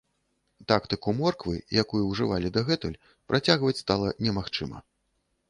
[0.71, 2.97] Тактыку морквы, якую ўжывалі дагэтуль,
[3.33, 4.83] працягваць стала немагчыма.